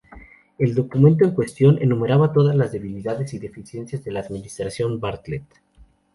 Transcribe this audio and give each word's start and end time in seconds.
El 0.57 0.73
documento 0.73 1.25
en 1.25 1.35
cuestión 1.35 1.77
enumeraba 1.79 2.33
todas 2.33 2.55
las 2.55 2.71
debilidades 2.71 3.35
y 3.35 3.37
deficiencias 3.37 4.03
de 4.03 4.09
la 4.11 4.21
administración 4.21 4.99
Bartlet. 4.99 5.43